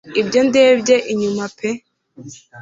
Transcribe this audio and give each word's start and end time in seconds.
Iyo 0.19 0.41
ndebye 0.47 0.95
inyuma 1.11 1.45
pe 1.57 1.69